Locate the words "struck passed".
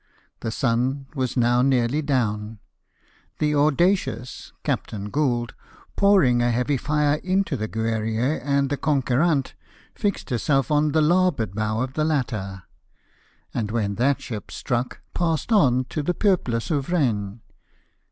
14.49-15.51